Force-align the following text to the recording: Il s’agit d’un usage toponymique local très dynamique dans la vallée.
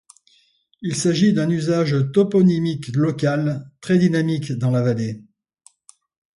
Il 0.81 0.95
s’agit 0.95 1.31
d’un 1.31 1.47
usage 1.51 1.95
toponymique 2.11 2.87
local 2.95 3.69
très 3.81 3.99
dynamique 3.99 4.51
dans 4.53 4.71
la 4.71 4.81
vallée. 4.81 5.21